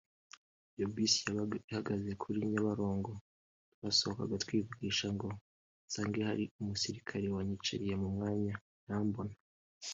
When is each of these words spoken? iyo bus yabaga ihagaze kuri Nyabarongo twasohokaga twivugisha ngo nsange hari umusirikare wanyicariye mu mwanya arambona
iyo 0.75 0.85
bus 0.93 1.13
yabaga 1.25 1.55
ihagaze 1.69 2.11
kuri 2.21 2.37
Nyabarongo 2.51 3.11
twasohokaga 3.73 4.35
twivugisha 4.43 5.07
ngo 5.15 5.27
nsange 5.87 6.19
hari 6.29 6.43
umusirikare 6.59 7.25
wanyicariye 7.35 7.95
mu 8.03 8.09
mwanya 8.15 8.55
arambona 8.87 9.35